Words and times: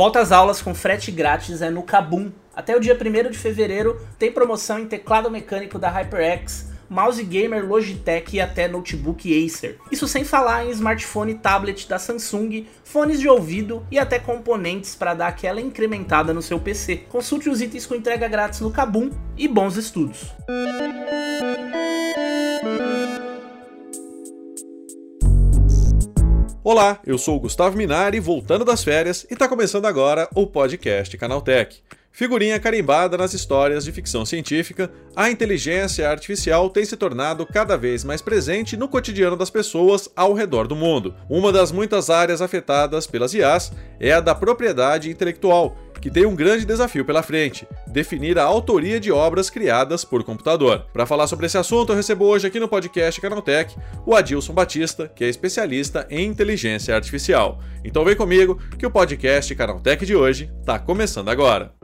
Volta 0.00 0.18
às 0.18 0.32
aulas 0.32 0.62
com 0.62 0.74
frete 0.74 1.10
grátis 1.10 1.60
é 1.60 1.68
no 1.68 1.82
Kabum. 1.82 2.32
Até 2.56 2.74
o 2.74 2.80
dia 2.80 2.96
1 2.96 3.30
de 3.30 3.36
fevereiro 3.36 4.00
tem 4.18 4.32
promoção 4.32 4.78
em 4.78 4.86
teclado 4.86 5.30
mecânico 5.30 5.78
da 5.78 5.90
HyperX, 5.90 6.70
mouse 6.88 7.22
gamer 7.22 7.68
Logitech 7.68 8.34
e 8.34 8.40
até 8.40 8.66
notebook 8.66 9.44
Acer. 9.44 9.76
Isso 9.92 10.08
sem 10.08 10.24
falar 10.24 10.64
em 10.64 10.70
smartphone 10.70 11.32
e 11.32 11.34
tablet 11.34 11.86
da 11.86 11.98
Samsung, 11.98 12.66
fones 12.82 13.20
de 13.20 13.28
ouvido 13.28 13.86
e 13.90 13.98
até 13.98 14.18
componentes 14.18 14.94
para 14.94 15.12
dar 15.12 15.26
aquela 15.26 15.60
incrementada 15.60 16.32
no 16.32 16.40
seu 16.40 16.58
PC. 16.58 17.02
Consulte 17.10 17.50
os 17.50 17.60
itens 17.60 17.84
com 17.84 17.94
entrega 17.94 18.26
grátis 18.26 18.60
no 18.62 18.70
Kabum 18.70 19.10
e 19.36 19.46
bons 19.46 19.76
estudos. 19.76 20.32
Olá, 26.72 27.00
eu 27.04 27.18
sou 27.18 27.34
o 27.34 27.40
Gustavo 27.40 27.76
Minari, 27.76 28.20
voltando 28.20 28.64
das 28.64 28.84
férias, 28.84 29.26
e 29.28 29.32
está 29.32 29.48
começando 29.48 29.86
agora 29.86 30.28
o 30.36 30.46
podcast 30.46 31.18
Canaltech. 31.18 31.82
Figurinha 32.12 32.60
carimbada 32.60 33.18
nas 33.18 33.34
histórias 33.34 33.84
de 33.84 33.90
ficção 33.90 34.24
científica, 34.24 34.88
a 35.16 35.28
inteligência 35.28 36.08
artificial 36.08 36.70
tem 36.70 36.84
se 36.84 36.96
tornado 36.96 37.44
cada 37.44 37.76
vez 37.76 38.04
mais 38.04 38.22
presente 38.22 38.76
no 38.76 38.86
cotidiano 38.86 39.36
das 39.36 39.50
pessoas 39.50 40.08
ao 40.14 40.32
redor 40.32 40.68
do 40.68 40.76
mundo. 40.76 41.12
Uma 41.28 41.50
das 41.50 41.72
muitas 41.72 42.08
áreas 42.08 42.40
afetadas 42.40 43.04
pelas 43.04 43.34
IAs 43.34 43.72
é 43.98 44.12
a 44.12 44.20
da 44.20 44.32
propriedade 44.32 45.10
intelectual, 45.10 45.76
que 46.00 46.10
tem 46.10 46.26
um 46.26 46.34
grande 46.34 46.64
desafio 46.64 47.04
pela 47.04 47.22
frente: 47.22 47.66
definir 47.86 48.38
a 48.38 48.44
autoria 48.44 48.98
de 48.98 49.12
obras 49.12 49.50
criadas 49.50 50.04
por 50.04 50.24
computador. 50.24 50.86
Para 50.92 51.06
falar 51.06 51.26
sobre 51.26 51.46
esse 51.46 51.58
assunto, 51.58 51.92
eu 51.92 51.96
recebo 51.96 52.24
hoje 52.24 52.46
aqui 52.46 52.58
no 52.58 52.68
podcast 52.68 53.20
Canaltech 53.20 53.76
o 54.06 54.14
Adilson 54.14 54.52
Batista, 54.52 55.08
que 55.08 55.24
é 55.24 55.28
especialista 55.28 56.06
em 56.10 56.26
inteligência 56.26 56.94
artificial. 56.94 57.60
Então 57.84 58.04
vem 58.04 58.16
comigo 58.16 58.58
que 58.78 58.86
o 58.86 58.90
podcast 58.90 59.54
Canaltech 59.54 60.04
de 60.04 60.14
hoje 60.14 60.50
está 60.60 60.78
começando 60.78 61.28
agora. 61.28 61.79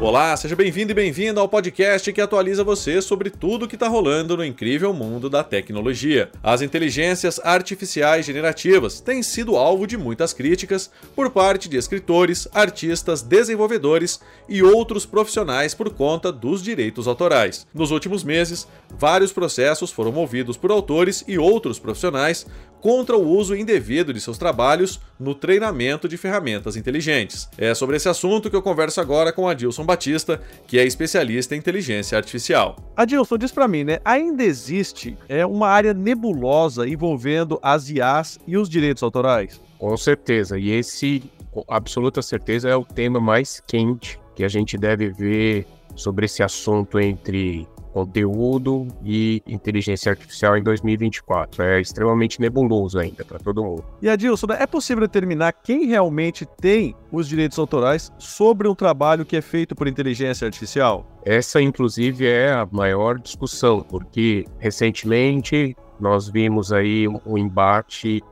Olá, 0.00 0.36
seja 0.36 0.54
bem-vindo 0.54 0.92
e 0.92 0.94
bem-vinda 0.94 1.40
ao 1.40 1.48
podcast 1.48 2.12
que 2.12 2.20
atualiza 2.20 2.62
você 2.62 3.02
sobre 3.02 3.30
tudo 3.30 3.64
o 3.64 3.68
que 3.68 3.74
está 3.74 3.88
rolando 3.88 4.36
no 4.36 4.44
incrível 4.44 4.94
mundo 4.94 5.28
da 5.28 5.42
tecnologia. 5.42 6.30
As 6.40 6.62
inteligências 6.62 7.40
artificiais 7.42 8.24
generativas 8.24 9.00
têm 9.00 9.24
sido 9.24 9.56
alvo 9.56 9.88
de 9.88 9.96
muitas 9.96 10.32
críticas 10.32 10.88
por 11.16 11.30
parte 11.30 11.68
de 11.68 11.76
escritores, 11.76 12.46
artistas, 12.54 13.22
desenvolvedores 13.22 14.20
e 14.48 14.62
outros 14.62 15.04
profissionais 15.04 15.74
por 15.74 15.90
conta 15.90 16.30
dos 16.30 16.62
direitos 16.62 17.08
autorais. 17.08 17.66
Nos 17.74 17.90
últimos 17.90 18.22
meses, 18.22 18.68
vários 18.96 19.32
processos 19.32 19.90
foram 19.90 20.12
movidos 20.12 20.56
por 20.56 20.70
autores 20.70 21.24
e 21.26 21.38
outros 21.38 21.80
profissionais 21.80 22.46
contra 22.80 23.16
o 23.16 23.28
uso 23.28 23.56
indevido 23.56 24.12
de 24.12 24.20
seus 24.20 24.38
trabalhos 24.38 25.00
no 25.18 25.34
treinamento 25.34 26.08
de 26.08 26.16
ferramentas 26.16 26.76
inteligentes. 26.76 27.48
É 27.58 27.74
sobre 27.74 27.96
esse 27.96 28.08
assunto 28.08 28.48
que 28.48 28.56
eu 28.56 28.62
converso 28.62 29.00
agora 29.00 29.32
com 29.32 29.48
Adilson 29.48 29.84
Batista, 29.88 30.40
que 30.66 30.78
é 30.78 30.84
especialista 30.84 31.54
em 31.54 31.58
inteligência 31.58 32.16
artificial. 32.18 32.76
Adilson, 32.94 33.38
diz 33.38 33.50
para 33.50 33.66
mim, 33.66 33.84
né? 33.84 33.98
Ainda 34.04 34.44
existe 34.44 35.16
é, 35.28 35.46
uma 35.46 35.68
área 35.68 35.94
nebulosa 35.94 36.86
envolvendo 36.86 37.58
as 37.62 37.88
IAs 37.88 38.38
e 38.46 38.58
os 38.58 38.68
direitos 38.68 39.02
autorais? 39.02 39.60
Com 39.78 39.96
certeza, 39.96 40.58
e 40.58 40.70
esse, 40.70 41.22
com 41.50 41.64
absoluta 41.66 42.20
certeza, 42.20 42.68
é 42.68 42.76
o 42.76 42.84
tema 42.84 43.18
mais 43.18 43.62
quente 43.66 44.20
que 44.34 44.44
a 44.44 44.48
gente 44.48 44.76
deve 44.76 45.08
ver 45.08 45.66
sobre 45.96 46.26
esse 46.26 46.42
assunto 46.42 47.00
entre 47.00 47.66
conteúdo 47.98 48.86
e 49.04 49.42
inteligência 49.46 50.10
artificial 50.10 50.56
em 50.56 50.62
2024. 50.62 51.62
É 51.62 51.80
extremamente 51.80 52.40
nebuloso 52.40 52.98
ainda 52.98 53.24
para 53.24 53.38
todo 53.38 53.64
mundo. 53.64 53.84
E 54.00 54.08
Adilson, 54.08 54.46
é 54.52 54.66
possível 54.66 55.02
determinar 55.02 55.52
quem 55.52 55.86
realmente 55.86 56.46
tem 56.60 56.94
os 57.10 57.26
direitos 57.26 57.58
autorais 57.58 58.12
sobre 58.18 58.68
um 58.68 58.74
trabalho 58.74 59.24
que 59.24 59.36
é 59.36 59.42
feito 59.42 59.74
por 59.74 59.88
inteligência 59.88 60.46
artificial? 60.46 61.06
Essa, 61.24 61.60
inclusive, 61.60 62.26
é 62.26 62.52
a 62.52 62.68
maior 62.70 63.18
discussão, 63.18 63.80
porque 63.80 64.44
recentemente 64.58 65.76
nós 65.98 66.28
vimos 66.28 66.72
aí 66.72 67.08
um 67.08 67.36
embate 67.36 68.22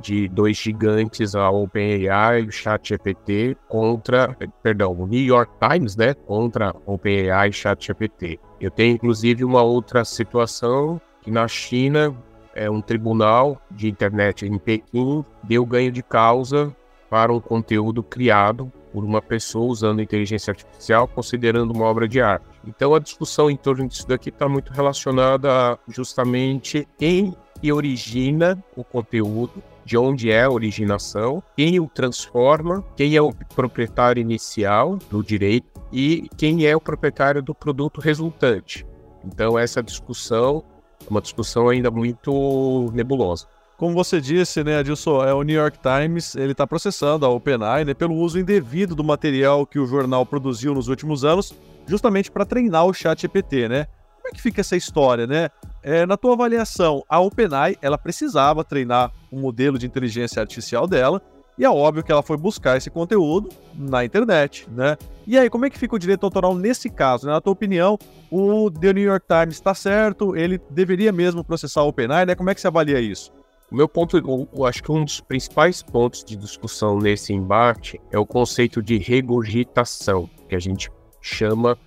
de 0.00 0.28
dois 0.28 0.56
gigantes, 0.56 1.34
a 1.34 1.50
OpenAI 1.50 2.42
e 2.42 2.46
o 2.46 2.52
ChatGPT, 2.52 3.56
contra, 3.68 4.36
perdão, 4.62 4.92
o 4.92 5.06
New 5.06 5.20
York 5.20 5.52
Times, 5.60 5.96
né, 5.96 6.14
contra 6.14 6.74
OpenAI 6.86 7.50
e 7.50 7.52
ChatGPT. 7.52 8.38
Eu 8.60 8.70
tenho 8.70 8.94
inclusive 8.94 9.44
uma 9.44 9.62
outra 9.62 10.04
situação 10.04 11.00
que 11.22 11.30
na 11.30 11.46
China 11.46 12.14
é 12.54 12.68
um 12.68 12.80
tribunal 12.80 13.60
de 13.70 13.88
internet 13.88 14.46
em 14.46 14.58
Pequim 14.58 15.24
deu 15.42 15.64
ganho 15.64 15.92
de 15.92 16.02
causa 16.02 16.74
para 17.08 17.32
um 17.32 17.40
conteúdo 17.40 18.02
criado 18.02 18.72
por 18.92 19.04
uma 19.04 19.22
pessoa 19.22 19.70
usando 19.70 20.02
inteligência 20.02 20.50
artificial, 20.50 21.06
considerando 21.06 21.72
uma 21.72 21.84
obra 21.84 22.08
de 22.08 22.20
arte. 22.20 22.44
Então 22.66 22.94
a 22.94 22.98
discussão 22.98 23.50
em 23.50 23.56
torno 23.56 23.86
disso 23.86 24.06
daqui 24.06 24.30
está 24.30 24.48
muito 24.48 24.72
relacionada 24.72 25.50
a 25.50 25.78
justamente 25.88 26.86
quem 26.98 27.34
que 27.60 27.72
origina 27.72 28.62
o 28.76 28.82
conteúdo 28.82 29.62
de 29.90 29.98
onde 29.98 30.30
é 30.30 30.44
a 30.44 30.48
originação, 30.48 31.42
quem 31.56 31.80
o 31.80 31.88
transforma, 31.88 32.80
quem 32.96 33.16
é 33.16 33.20
o 33.20 33.32
proprietário 33.56 34.20
inicial 34.20 34.96
do 35.10 35.20
direito 35.20 35.66
e 35.92 36.28
quem 36.36 36.64
é 36.64 36.76
o 36.76 36.80
proprietário 36.80 37.42
do 37.42 37.52
produto 37.52 38.00
resultante. 38.00 38.86
Então, 39.24 39.58
essa 39.58 39.82
discussão 39.82 40.62
é 41.04 41.10
uma 41.10 41.20
discussão 41.20 41.68
ainda 41.68 41.90
muito 41.90 42.88
nebulosa. 42.94 43.48
Como 43.76 43.92
você 43.92 44.20
disse, 44.20 44.62
né, 44.62 44.78
Adilson, 44.78 45.24
é 45.24 45.34
o 45.34 45.42
New 45.42 45.60
York 45.60 45.80
Times, 45.80 46.36
ele 46.36 46.52
está 46.52 46.68
processando 46.68 47.26
a 47.26 47.28
OpenAI 47.28 47.84
né, 47.84 47.92
pelo 47.92 48.14
uso 48.14 48.38
indevido 48.38 48.94
do 48.94 49.02
material 49.02 49.66
que 49.66 49.80
o 49.80 49.86
jornal 49.88 50.24
produziu 50.24 50.72
nos 50.72 50.86
últimos 50.86 51.24
anos, 51.24 51.52
justamente 51.88 52.30
para 52.30 52.46
treinar 52.46 52.86
o 52.86 52.94
chat 52.94 53.22
GPT, 53.22 53.68
né? 53.68 53.88
Como 54.14 54.28
é 54.28 54.30
que 54.30 54.40
fica 54.40 54.60
essa 54.60 54.76
história, 54.76 55.26
né? 55.26 55.48
É, 55.82 56.04
na 56.04 56.16
tua 56.16 56.34
avaliação, 56.34 57.02
a 57.08 57.18
OpenAI 57.20 57.76
ela 57.80 57.96
precisava 57.96 58.62
treinar 58.62 59.12
um 59.32 59.40
modelo 59.40 59.78
de 59.78 59.86
inteligência 59.86 60.40
artificial 60.40 60.86
dela, 60.86 61.22
e 61.56 61.64
é 61.64 61.70
óbvio 61.70 62.02
que 62.02 62.10
ela 62.10 62.22
foi 62.22 62.36
buscar 62.36 62.76
esse 62.76 62.88
conteúdo 62.88 63.50
na 63.74 64.04
internet, 64.04 64.66
né? 64.70 64.96
E 65.26 65.36
aí, 65.36 65.50
como 65.50 65.66
é 65.66 65.70
que 65.70 65.78
fica 65.78 65.94
o 65.94 65.98
direito 65.98 66.24
autoral 66.24 66.54
nesse 66.54 66.88
caso? 66.88 67.26
Né? 67.26 67.32
Na 67.32 67.40
tua 67.40 67.52
opinião, 67.52 67.98
o 68.30 68.70
The 68.70 68.92
New 68.94 69.04
York 69.04 69.26
Times 69.26 69.56
está 69.56 69.74
certo? 69.74 70.34
Ele 70.34 70.58
deveria 70.70 71.12
mesmo 71.12 71.44
processar 71.44 71.82
a 71.82 71.84
OpenAI, 71.84 72.24
né? 72.24 72.34
Como 72.34 72.48
é 72.48 72.54
que 72.54 72.60
você 72.60 72.66
avalia 72.66 72.98
isso? 72.98 73.30
O 73.70 73.76
meu 73.76 73.88
ponto, 73.88 74.16
eu 74.16 74.66
acho 74.66 74.82
que 74.82 74.90
um 74.90 75.04
dos 75.04 75.20
principais 75.20 75.82
pontos 75.82 76.24
de 76.24 76.34
discussão 76.34 76.98
nesse 76.98 77.32
embate 77.32 78.00
é 78.10 78.18
o 78.18 78.26
conceito 78.26 78.82
de 78.82 78.96
regurgitação, 78.98 80.28
que 80.48 80.56
a 80.56 80.58
gente 80.58 80.90
chama 81.20 81.78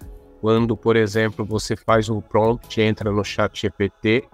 quando, 0.44 0.76
por 0.76 0.98
exemplo, 0.98 1.46
você 1.46 1.74
faz 1.74 2.10
um 2.10 2.20
prompt, 2.20 2.82
entra 2.82 3.10
no 3.10 3.24
chat 3.24 3.62
GPT 3.62 4.26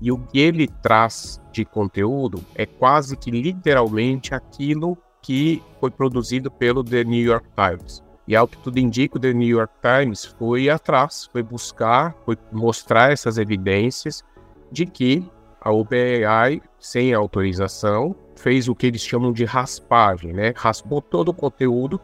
e 0.00 0.12
o 0.12 0.16
que 0.16 0.38
ele 0.38 0.68
traz 0.68 1.42
de 1.50 1.64
conteúdo 1.64 2.40
é 2.54 2.64
quase 2.64 3.16
que 3.16 3.32
literalmente 3.32 4.32
aquilo 4.32 4.96
que 5.20 5.60
foi 5.80 5.90
produzido 5.90 6.52
pelo 6.52 6.84
The 6.84 7.02
New 7.02 7.20
York 7.20 7.48
Times. 7.56 8.00
E 8.28 8.36
ao 8.36 8.46
que 8.46 8.56
tudo 8.58 8.78
indica, 8.78 9.18
o 9.18 9.20
The 9.20 9.32
New 9.32 9.48
York 9.48 9.72
Times 9.82 10.24
foi 10.24 10.70
atrás, 10.70 11.28
foi 11.32 11.42
buscar, 11.42 12.14
foi 12.24 12.38
mostrar 12.52 13.10
essas 13.10 13.36
evidências 13.36 14.22
de 14.70 14.86
que 14.86 15.28
a 15.60 15.72
OpenAI, 15.72 16.62
sem 16.78 17.12
autorização, 17.12 18.14
fez 18.36 18.68
o 18.68 18.74
que 18.74 18.86
eles 18.86 19.00
chamam 19.00 19.32
de 19.32 19.44
raspagem, 19.44 20.32
né? 20.32 20.52
Raspou 20.54 21.02
todo 21.02 21.30
o 21.30 21.34
conteúdo 21.34 22.00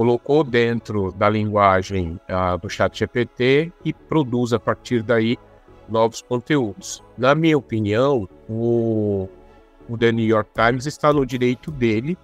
colocou 0.00 0.42
dentro 0.42 1.12
da 1.12 1.28
linguagem 1.28 2.18
uh, 2.26 2.56
do 2.56 2.70
chat 2.70 2.98
GPT 2.98 3.70
e 3.84 3.92
produz 3.92 4.54
a 4.54 4.58
partir 4.58 5.02
daí 5.02 5.36
novos 5.90 6.22
conteúdos. 6.22 7.04
Na 7.18 7.34
minha 7.34 7.58
opinião, 7.58 8.26
o, 8.48 9.28
o 9.86 9.98
The 9.98 10.10
New 10.10 10.24
York 10.24 10.52
Times 10.54 10.86
está 10.86 11.12
no 11.12 11.26
direito 11.26 11.70
dele, 11.70 12.16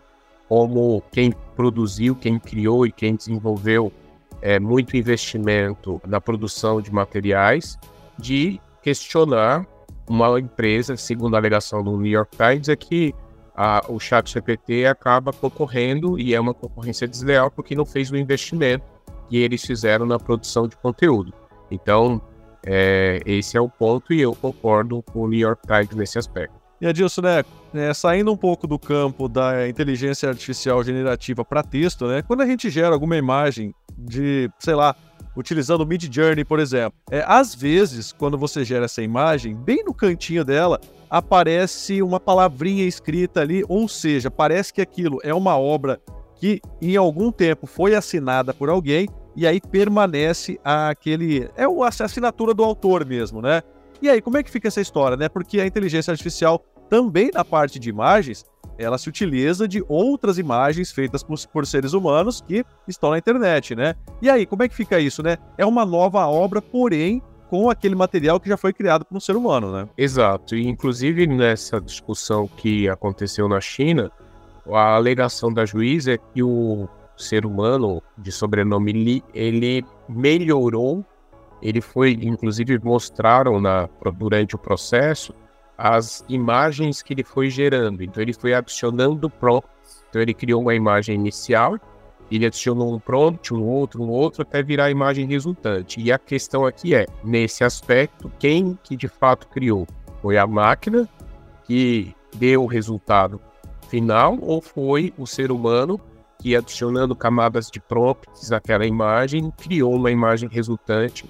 como 0.49 1.03
quem 1.13 1.35
produziu, 1.55 2.17
quem 2.17 2.39
criou 2.39 2.87
e 2.87 2.91
quem 2.91 3.15
desenvolveu 3.15 3.93
é, 4.41 4.59
muito 4.59 4.97
investimento 4.97 6.01
na 6.07 6.19
produção 6.19 6.81
de 6.81 6.91
materiais, 6.91 7.79
de 8.19 8.59
questionar 8.81 9.67
uma 10.09 10.41
empresa, 10.41 10.97
segundo 10.97 11.35
a 11.35 11.39
alegação 11.39 11.85
do 11.85 11.95
New 11.99 12.11
York 12.11 12.35
Times, 12.39 12.71
é 12.71 12.77
que 12.77 13.15
a, 13.57 13.83
o 13.89 13.99
chat 13.99 14.31
GPT 14.31 14.85
acaba 14.85 15.33
concorrendo 15.33 16.19
e 16.19 16.35
é 16.35 16.41
uma 16.41 16.53
concorrência 16.53 17.09
desleal 17.09 17.51
porque 17.51 17.75
não 17.75 17.87
fez 17.87 18.11
o 18.11 18.17
investimento 18.17 18.85
que 19.29 19.39
eles 19.39 19.65
fizeram 19.65 20.05
na 20.05 20.19
produção 20.19 20.69
de 20.69 20.77
conteúdo. 20.77 21.33
Então, 21.71 22.21
é, 22.65 23.21
esse 23.25 23.57
é 23.57 23.61
o 23.61 23.69
ponto 23.69 24.13
e 24.13 24.21
eu 24.21 24.35
concordo 24.35 25.03
com 25.03 25.23
o 25.23 25.29
New 25.29 25.39
York 25.39 25.63
Times 25.67 25.95
nesse 25.97 26.19
aspecto. 26.19 26.55
E 26.81 26.87
Adilson, 26.87 27.23
né, 27.23 27.45
é, 27.73 27.95
saindo 27.95 28.31
um 28.31 28.37
pouco 28.37 28.67
do 28.67 28.79
campo 28.79 29.29
da 29.29 29.67
inteligência 29.67 30.29
artificial 30.29 30.85
generativa 30.85 31.43
para 31.43 31.63
texto, 31.63 32.07
né, 32.07 32.21
quando 32.23 32.43
a 32.43 32.47
gente 32.47 32.69
gera 32.69 32.95
alguma 32.95 33.17
imagem 33.17 33.75
de, 33.97 34.51
sei 34.59 34.75
lá, 34.75 34.95
utilizando 35.35 35.81
o 35.81 35.87
Mid 35.87 36.13
Journey, 36.13 36.45
por 36.45 36.61
exemplo, 36.61 36.99
é, 37.11 37.25
às 37.27 37.55
vezes, 37.55 38.13
quando 38.13 38.37
você 38.37 38.65
gera 38.65 38.85
essa 38.85 39.03
imagem, 39.03 39.55
bem 39.55 39.83
no 39.85 39.95
cantinho 39.95 40.45
dela, 40.45 40.79
aparece 41.11 42.03
uma 42.03 42.21
palavrinha 42.21 42.85
escrita 42.85 43.41
ali, 43.41 43.65
ou 43.69 43.89
seja, 43.89 44.31
parece 44.31 44.73
que 44.73 44.81
aquilo 44.81 45.19
é 45.23 45.33
uma 45.33 45.59
obra 45.59 46.01
que 46.37 46.61
em 46.81 46.97
algum 46.97 47.33
tempo 47.33 47.67
foi 47.67 47.95
assinada 47.95 48.53
por 48.53 48.69
alguém 48.69 49.09
e 49.35 49.47
aí 49.47 49.61
permanece 49.61 50.59
aquele. 50.65 51.49
É 51.57 51.65
a 51.65 52.05
assinatura 52.05 52.55
do 52.55 52.65
autor 52.65 53.05
mesmo, 53.05 53.43
né? 53.43 53.63
E 54.01 54.09
aí, 54.09 54.21
como 54.21 54.37
é 54.37 54.43
que 54.43 54.51
fica 54.51 54.69
essa 54.69 54.81
história, 54.81 55.17
né? 55.17 55.29
Porque 55.29 55.61
a 55.61 55.67
inteligência 55.67 56.11
artificial, 56.11 56.63
também 56.89 57.31
na 57.33 57.45
parte 57.45 57.79
de 57.79 57.89
imagens, 57.89 58.45
ela 58.79 58.99
se 58.99 59.09
utiliza 59.09 59.67
de 59.67 59.85
outras 59.89 60.39
imagens 60.39 60.93
feitas 60.93 61.23
por, 61.23 61.39
por, 61.49 61.67
seres 61.67 61.93
humanos 61.93 62.43
que 62.43 62.65
estão 62.87 63.11
na 63.11 63.19
internet, 63.19 63.75
né? 63.75 63.95
E 64.21 64.29
aí, 64.29 64.45
como 64.45 64.63
é 64.63 64.69
que 64.69 64.75
fica 64.75 65.01
isso, 65.01 65.23
né? 65.23 65.39
É 65.57 65.65
uma 65.65 65.85
nova 65.85 66.27
obra, 66.27 66.61
porém 66.61 67.23
com 67.49 67.71
aquele 67.71 67.95
material 67.95 68.41
que 68.41 68.49
já 68.49 68.57
foi 68.57 68.73
criado 68.73 69.05
por 69.05 69.17
um 69.17 69.21
ser 69.21 69.37
humano, 69.37 69.73
né? 69.73 69.89
Exato. 69.97 70.57
E 70.57 70.67
inclusive 70.67 71.27
nessa 71.27 71.81
discussão 71.81 72.49
que 72.49 72.89
aconteceu 72.89 73.49
na 73.49 73.61
China, 73.61 74.11
a 74.69 74.97
alegação 74.97 75.53
da 75.53 75.65
juíza 75.65 76.15
é 76.15 76.19
que 76.19 76.43
o 76.43 76.89
ser 77.17 77.47
humano 77.47 78.03
de 78.19 78.31
sobrenome 78.31 78.93
Li, 78.93 79.25
ele 79.33 79.85
melhorou, 80.09 81.05
ele 81.63 81.81
foi, 81.81 82.13
inclusive 82.13 82.79
mostraram 82.83 83.61
na, 83.61 83.89
durante 84.15 84.55
o 84.55 84.59
processo 84.59 85.35
as 85.79 86.25
imagens 86.29 87.03
que 87.03 87.13
ele 87.13 87.25
foi 87.25 87.51
gerando. 87.51 88.03
Então 88.03 88.23
ele 88.23 88.33
foi 88.33 88.55
adicionando 88.55 89.29
prompts. 89.29 90.05
Então 90.09 90.23
ele 90.23 90.35
criou 90.35 90.63
uma 90.63 90.75
imagem 90.75 91.15
inicial, 91.15 91.79
ele 92.31 92.47
adicionou 92.47 92.95
um 92.95 92.99
prompt, 92.99 93.55
um 93.55 93.63
outro, 93.63 94.03
um 94.03 94.09
outro, 94.09 94.43
até 94.43 94.63
virar 94.63 94.87
a 94.87 94.91
imagem 94.91 95.27
resultante. 95.27 96.01
E 96.01 96.11
a 96.11 96.19
questão 96.19 96.67
aqui 96.67 96.95
é, 96.95 97.07
nesse 97.23 97.63
aspecto, 97.63 98.31
quem 98.39 98.79
que 98.83 98.97
de 98.97 99.09
fato 99.09 99.47
criou? 99.49 99.87
Foi 100.21 100.37
a 100.37 100.47
máquina 100.47 101.09
que 101.65 102.15
deu 102.35 102.65
o 102.65 102.67
resultado 102.67 103.41
final 103.89 104.37
ou 104.41 104.61
foi 104.61 105.13
o 105.17 105.27
ser 105.27 105.53
humano 105.53 106.01
que, 106.41 106.55
adicionando 106.57 107.15
camadas 107.15 107.71
de 107.71 107.81
prompts 107.81 108.53
àquela 108.53 108.87
imagem, 108.87 109.53
criou 109.57 109.95
uma 109.95 110.11
imagem 110.11 110.49
resultante 110.49 111.25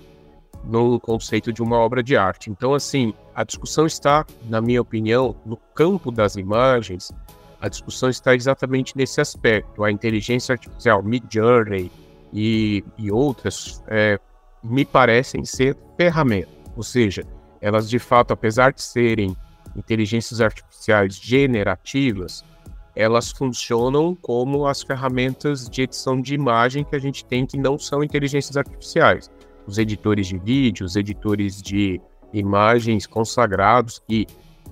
no 0.64 0.98
conceito 0.98 1.52
de 1.52 1.62
uma 1.62 1.76
obra 1.78 2.02
de 2.02 2.16
arte. 2.16 2.50
Então, 2.50 2.74
assim, 2.74 3.14
a 3.34 3.44
discussão 3.44 3.86
está, 3.86 4.26
na 4.48 4.60
minha 4.60 4.82
opinião, 4.82 5.36
no 5.44 5.56
campo 5.74 6.10
das 6.10 6.36
imagens, 6.36 7.12
a 7.60 7.68
discussão 7.68 8.08
está 8.08 8.34
exatamente 8.34 8.96
nesse 8.96 9.20
aspecto. 9.20 9.84
A 9.84 9.90
inteligência 9.90 10.52
artificial, 10.52 11.02
Midjourney 11.02 11.90
e, 12.32 12.84
e 12.98 13.10
outras, 13.10 13.82
é, 13.88 14.18
me 14.62 14.84
parecem 14.84 15.44
ser 15.44 15.76
ferramentas. 15.96 16.54
Ou 16.76 16.82
seja, 16.82 17.24
elas 17.60 17.88
de 17.88 17.98
fato, 17.98 18.32
apesar 18.32 18.72
de 18.72 18.82
serem 18.82 19.36
inteligências 19.74 20.40
artificiais 20.40 21.16
generativas, 21.16 22.44
elas 22.94 23.30
funcionam 23.30 24.14
como 24.14 24.66
as 24.66 24.82
ferramentas 24.82 25.68
de 25.68 25.82
edição 25.82 26.20
de 26.20 26.34
imagem 26.34 26.82
que 26.84 26.96
a 26.96 26.98
gente 26.98 27.24
tem 27.24 27.44
que 27.44 27.58
não 27.58 27.78
são 27.78 28.02
inteligências 28.02 28.56
artificiais. 28.56 29.30
Os 29.66 29.78
editores 29.78 30.26
de 30.28 30.38
vídeo, 30.38 30.86
os 30.86 30.96
editores 30.96 31.60
de 31.60 32.00
imagens 32.32 33.06
consagrados 33.06 33.98
que 33.98 34.26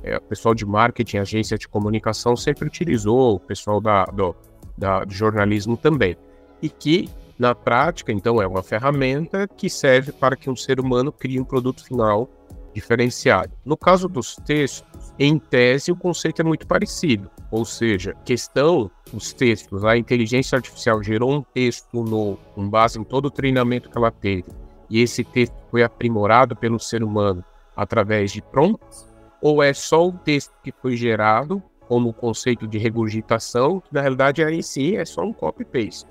é, 0.04 0.18
o 0.18 0.20
pessoal 0.20 0.54
de 0.54 0.66
marketing, 0.66 1.16
agência 1.16 1.56
de 1.56 1.66
comunicação 1.66 2.36
sempre 2.36 2.66
utilizou, 2.66 3.36
o 3.36 3.40
pessoal 3.40 3.80
da, 3.80 4.04
do, 4.04 4.36
da, 4.76 5.02
do 5.02 5.12
jornalismo 5.12 5.78
também. 5.78 6.14
E 6.60 6.68
que, 6.68 7.08
na 7.38 7.54
prática, 7.54 8.12
então, 8.12 8.40
é 8.40 8.46
uma 8.46 8.62
ferramenta 8.62 9.48
que 9.48 9.70
serve 9.70 10.12
para 10.12 10.36
que 10.36 10.50
um 10.50 10.54
ser 10.54 10.78
humano 10.78 11.10
crie 11.10 11.40
um 11.40 11.44
produto 11.44 11.82
final 11.82 12.28
diferenciado. 12.74 13.52
No 13.64 13.78
caso 13.78 14.06
dos 14.06 14.36
textos, 14.36 15.14
em 15.18 15.38
tese, 15.38 15.90
o 15.90 15.96
conceito 15.96 16.42
é 16.42 16.44
muito 16.44 16.66
parecido. 16.66 17.30
Ou 17.50 17.64
seja, 17.64 18.14
questão, 18.24 18.90
os 19.12 19.32
textos, 19.32 19.84
a 19.84 19.96
inteligência 19.96 20.56
artificial 20.56 21.02
gerou 21.02 21.32
um 21.32 21.42
texto 21.42 22.02
novo, 22.02 22.38
com 22.54 22.68
base 22.68 22.98
em 22.98 23.04
todo 23.04 23.26
o 23.26 23.30
treinamento 23.30 23.88
que 23.88 23.96
ela 23.96 24.10
teve, 24.10 24.44
e 24.90 25.00
esse 25.00 25.24
texto 25.24 25.54
foi 25.70 25.82
aprimorado 25.82 26.54
pelo 26.54 26.78
ser 26.78 27.02
humano 27.02 27.44
através 27.76 28.32
de 28.32 28.42
prompts, 28.42 29.13
ou 29.44 29.62
é 29.62 29.74
só 29.74 30.08
o 30.08 30.10
texto 30.10 30.54
que 30.62 30.72
foi 30.72 30.96
gerado 30.96 31.62
como 31.86 32.14
conceito 32.14 32.66
de 32.66 32.78
regurgitação, 32.78 33.78
que 33.78 33.92
na 33.92 34.00
realidade 34.00 34.42
aí 34.42 34.62
sim 34.62 34.96
é 34.96 35.04
só 35.04 35.20
um 35.20 35.34
copy-paste. 35.34 36.08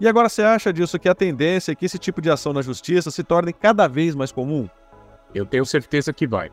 E 0.00 0.08
agora 0.08 0.30
você 0.30 0.40
acha 0.40 0.72
disso 0.72 0.98
que 0.98 1.06
a 1.06 1.14
tendência 1.14 1.72
é 1.72 1.74
que 1.74 1.84
esse 1.84 1.98
tipo 1.98 2.22
de 2.22 2.30
ação 2.30 2.54
na 2.54 2.62
justiça 2.62 3.10
se 3.10 3.22
torne 3.22 3.52
cada 3.52 3.86
vez 3.86 4.14
mais 4.14 4.32
comum? 4.32 4.66
Eu 5.34 5.44
tenho 5.44 5.66
certeza 5.66 6.10
que 6.10 6.26
vai. 6.26 6.50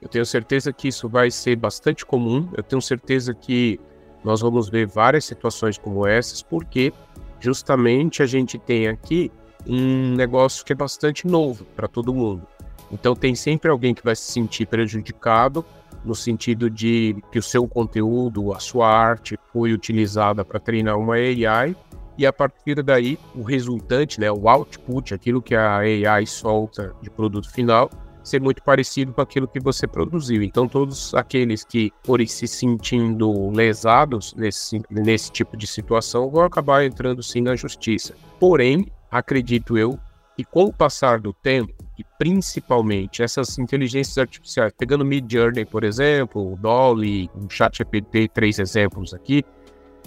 Eu 0.00 0.08
tenho 0.08 0.24
certeza 0.24 0.72
que 0.72 0.86
isso 0.86 1.08
vai 1.08 1.32
ser 1.32 1.56
bastante 1.56 2.06
comum. 2.06 2.48
Eu 2.56 2.62
tenho 2.62 2.80
certeza 2.80 3.34
que 3.34 3.80
nós 4.22 4.42
vamos 4.42 4.68
ver 4.68 4.86
várias 4.86 5.24
situações 5.24 5.76
como 5.76 6.06
essas, 6.06 6.44
porque 6.44 6.92
justamente 7.40 8.22
a 8.22 8.26
gente 8.26 8.56
tem 8.56 8.86
aqui 8.86 9.32
um 9.66 10.14
negócio 10.14 10.64
que 10.64 10.72
é 10.72 10.76
bastante 10.76 11.26
novo 11.26 11.64
para 11.74 11.88
todo 11.88 12.14
mundo. 12.14 12.46
Então 12.90 13.14
tem 13.14 13.34
sempre 13.34 13.70
alguém 13.70 13.94
que 13.94 14.04
vai 14.04 14.14
se 14.14 14.30
sentir 14.32 14.66
prejudicado 14.66 15.64
no 16.04 16.14
sentido 16.14 16.70
de 16.70 17.16
que 17.32 17.38
o 17.38 17.42
seu 17.42 17.66
conteúdo, 17.66 18.52
a 18.52 18.60
sua 18.60 18.88
arte 18.88 19.38
foi 19.52 19.72
utilizada 19.72 20.44
para 20.44 20.60
treinar 20.60 20.98
uma 20.98 21.14
AI 21.14 21.76
e 22.16 22.24
a 22.24 22.32
partir 22.32 22.82
daí 22.82 23.18
o 23.34 23.42
resultante, 23.42 24.20
né, 24.20 24.30
o 24.30 24.48
output, 24.48 25.12
aquilo 25.12 25.42
que 25.42 25.54
a 25.54 25.78
AI 25.78 26.26
solta 26.26 26.94
de 27.02 27.10
produto 27.10 27.50
final, 27.50 27.90
ser 28.26 28.40
muito 28.40 28.62
parecido 28.62 29.12
com 29.12 29.20
aquilo 29.20 29.46
que 29.46 29.60
você 29.60 29.86
produziu. 29.86 30.42
Então, 30.42 30.66
todos 30.66 31.14
aqueles 31.14 31.62
que 31.62 31.92
forem 32.02 32.26
se 32.26 32.48
sentindo 32.48 33.50
lesados 33.50 34.34
nesse, 34.34 34.82
nesse 34.90 35.30
tipo 35.30 35.56
de 35.56 35.66
situação 35.66 36.28
vão 36.28 36.42
acabar 36.42 36.84
entrando 36.84 37.22
sim 37.22 37.40
na 37.40 37.54
justiça. 37.54 38.14
Porém, 38.40 38.86
acredito 39.10 39.78
eu 39.78 39.98
que 40.36 40.44
com 40.44 40.64
o 40.64 40.72
passar 40.72 41.18
do 41.18 41.32
tempo, 41.32 41.72
e 41.98 42.04
principalmente 42.18 43.22
essas 43.22 43.58
inteligências 43.58 44.18
artificiais, 44.18 44.72
pegando 44.76 45.04
Mid 45.04 45.32
Journey, 45.32 45.64
por 45.64 45.82
exemplo, 45.82 46.52
o 46.52 46.56
Dolly, 46.56 47.30
o 47.34 47.48
ChatGPT, 47.48 48.28
três 48.28 48.58
exemplos 48.58 49.14
aqui, 49.14 49.42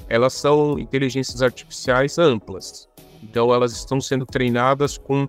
elas 0.08 0.34
são 0.34 0.78
inteligências 0.78 1.42
artificiais 1.42 2.20
amplas. 2.20 2.88
Então, 3.24 3.52
elas 3.54 3.74
estão 3.74 4.00
sendo 4.00 4.26
treinadas 4.26 4.98
com 4.98 5.28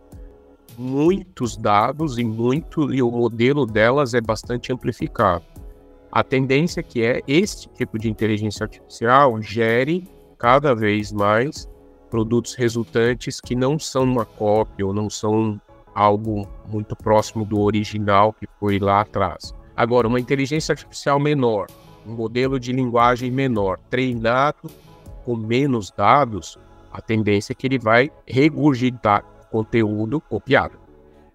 muitos 0.77 1.57
dados 1.57 2.19
e 2.19 2.25
muito 2.25 2.93
e 2.93 3.03
o 3.03 3.11
modelo 3.11 3.67
delas 3.67 4.15
é 4.15 4.21
bastante 4.21 4.73
amplificado. 4.73 5.45
A 6.13 6.23
tendência 6.23 6.83
que 6.83 7.03
é 7.03 7.21
este 7.27 7.69
tipo 7.69 7.99
de 7.99 8.11
inteligência 8.11 8.65
artificial 8.65 9.41
gere 9.41 10.09
cada 10.39 10.75
vez 10.75 11.13
mais 11.13 11.69
produtos 12.11 12.55
resultantes 12.55 13.41
que 13.41 13.55
não 13.55 13.79
são 13.79 14.03
uma 14.03 14.25
cópia 14.25 14.87
ou 14.87 14.93
não 14.93 15.09
são 15.09 15.61
algo 15.95 16.47
muito 16.69 16.97
próximo 16.97 17.45
do 17.45 17.61
original 17.61 18.33
que 18.33 18.47
foi 18.59 18.79
lá 18.79 19.01
atrás. 19.01 19.55
Agora, 19.77 20.09
uma 20.09 20.21
inteligência 20.21 20.73
artificial 20.73 21.19
menor, 21.19 21.69
um 22.07 22.13
modelo 22.13 22.59
de 22.59 22.73
linguagem 22.73 23.31
menor, 23.31 23.79
treinado 23.89 24.71
com 25.25 25.37
menos 25.37 25.91
dados, 25.91 26.59
a 26.93 27.01
tendência 27.01 27.53
é 27.53 27.55
que 27.55 27.67
ele 27.67 27.79
vai 27.79 28.11
regurgitar 28.27 29.25
conteúdo 29.51 30.21
copiado. 30.21 30.79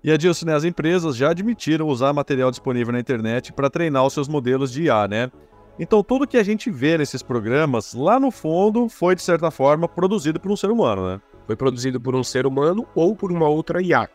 E 0.03 0.11
Adilson, 0.11 0.45
né, 0.45 0.53
as 0.53 0.63
empresas 0.63 1.15
já 1.15 1.31
admitiram 1.31 1.87
usar 1.87 2.13
material 2.13 2.51
disponível 2.51 2.93
na 2.93 2.99
internet 2.99 3.51
para 3.51 3.71
treinar 3.71 4.05
os 4.05 4.13
seus 4.13 4.27
modelos 4.27 4.71
de 4.71 4.83
IA, 4.83 5.07
né? 5.07 5.31
Então 5.79 6.03
tudo 6.03 6.27
que 6.27 6.37
a 6.37 6.43
gente 6.43 6.71
vê 6.71 6.97
nesses 6.97 7.21
programas, 7.21 7.93
lá 7.93 8.19
no 8.19 8.31
fundo, 8.31 8.87
foi 8.87 9.15
de 9.15 9.21
certa 9.21 9.51
forma 9.51 9.87
produzido 9.87 10.39
por 10.39 10.51
um 10.51 10.55
ser 10.55 10.71
humano, 10.71 11.07
né? 11.07 11.21
Foi 11.45 11.55
produzido 11.55 11.99
por 11.99 12.15
um 12.15 12.23
ser 12.23 12.45
humano 12.45 12.87
ou 12.95 13.15
por 13.15 13.31
uma 13.31 13.47
outra 13.47 13.81
IA. 13.81 14.09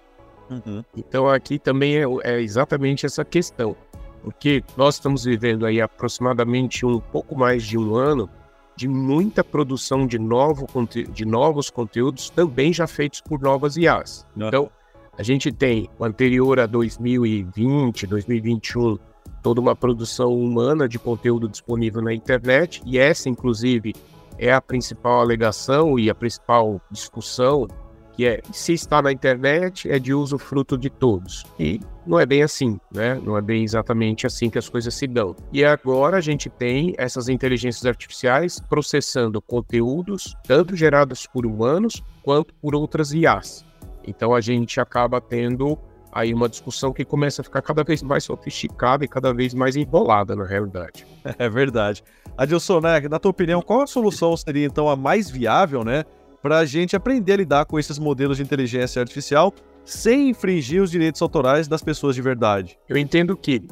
Uhum. 0.50 0.82
Então 0.96 1.28
aqui 1.28 1.58
também 1.58 1.96
é, 1.96 2.04
é 2.24 2.40
exatamente 2.40 3.06
essa 3.06 3.24
questão. 3.24 3.76
Porque 4.22 4.62
nós 4.76 4.96
estamos 4.96 5.24
vivendo 5.24 5.64
aí 5.64 5.80
aproximadamente 5.80 6.84
um 6.84 7.00
pouco 7.00 7.36
mais 7.36 7.62
de 7.64 7.78
um 7.78 7.94
ano 7.94 8.28
de 8.76 8.88
muita 8.88 9.44
produção 9.44 10.06
de, 10.06 10.18
novo, 10.18 10.66
de 11.12 11.24
novos 11.26 11.68
conteúdos 11.68 12.30
também 12.30 12.72
já 12.72 12.86
feitos 12.86 13.20
por 13.20 13.38
novas 13.40 13.76
IAs. 13.76 14.26
Então, 14.34 14.70
a 15.18 15.22
gente 15.22 15.52
tem 15.52 15.88
o 15.98 16.04
anterior 16.04 16.58
a 16.58 16.64
2020, 16.64 18.06
2021, 18.06 18.98
toda 19.42 19.60
uma 19.60 19.74
produção 19.74 20.32
humana 20.32 20.88
de 20.88 20.98
conteúdo 20.98 21.48
disponível 21.48 22.02
na 22.02 22.12
internet, 22.12 22.82
e 22.84 22.98
essa, 22.98 23.28
inclusive, 23.28 23.94
é 24.38 24.52
a 24.52 24.60
principal 24.60 25.20
alegação 25.20 25.98
e 25.98 26.08
a 26.08 26.14
principal 26.14 26.80
discussão 26.90 27.68
que 28.12 28.26
é 28.26 28.42
se 28.52 28.74
está 28.74 29.00
na 29.00 29.10
internet 29.10 29.90
é 29.90 29.98
de 29.98 30.12
uso 30.12 30.36
fruto 30.36 30.76
de 30.76 30.90
todos. 30.90 31.46
E 31.58 31.80
não 32.06 32.20
é 32.20 32.26
bem 32.26 32.42
assim, 32.42 32.78
né? 32.92 33.20
Não 33.24 33.34
é 33.36 33.40
bem 33.40 33.62
exatamente 33.64 34.26
assim 34.26 34.50
que 34.50 34.58
as 34.58 34.68
coisas 34.68 34.94
se 34.94 35.06
dão. 35.06 35.34
E 35.52 35.64
agora 35.64 36.18
a 36.18 36.20
gente 36.20 36.50
tem 36.50 36.94
essas 36.98 37.28
inteligências 37.28 37.86
artificiais 37.86 38.60
processando 38.68 39.40
conteúdos, 39.40 40.36
tanto 40.46 40.76
gerados 40.76 41.26
por 41.26 41.46
humanos 41.46 42.02
quanto 42.22 42.52
por 42.54 42.74
outras 42.74 43.12
IAs. 43.12 43.64
Então 44.06 44.34
a 44.34 44.40
gente 44.40 44.80
acaba 44.80 45.18
tendo 45.18 45.78
aí 46.12 46.34
uma 46.34 46.48
discussão 46.48 46.92
que 46.92 47.04
começa 47.04 47.42
a 47.42 47.44
ficar 47.44 47.62
cada 47.62 47.84
vez 47.84 48.02
mais 48.02 48.24
sofisticada 48.24 49.04
e 49.04 49.08
cada 49.08 49.32
vez 49.32 49.54
mais 49.54 49.76
enrolada, 49.76 50.34
na 50.34 50.44
realidade. 50.44 51.06
É 51.38 51.48
verdade. 51.48 52.02
Adilson, 52.36 52.80
né, 52.80 53.00
na 53.00 53.18
tua 53.18 53.30
opinião, 53.30 53.60
qual 53.60 53.82
a 53.82 53.86
solução 53.86 54.36
seria 54.36 54.66
então 54.66 54.88
a 54.88 54.96
mais 54.96 55.28
viável, 55.30 55.84
né, 55.84 56.04
para 56.42 56.58
a 56.58 56.64
gente 56.64 56.96
aprender 56.96 57.34
a 57.34 57.36
lidar 57.36 57.64
com 57.66 57.78
esses 57.78 57.98
modelos 57.98 58.38
de 58.38 58.42
inteligência 58.42 59.00
artificial 59.00 59.52
sem 59.84 60.30
infringir 60.30 60.82
os 60.82 60.90
direitos 60.90 61.20
autorais 61.20 61.68
das 61.68 61.82
pessoas 61.82 62.14
de 62.14 62.22
verdade? 62.22 62.78
Eu 62.88 62.96
entendo 62.96 63.36
que 63.36 63.62